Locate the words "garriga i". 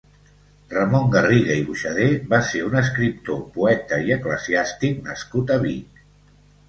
1.15-1.65